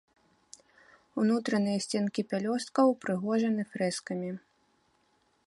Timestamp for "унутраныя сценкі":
1.23-2.21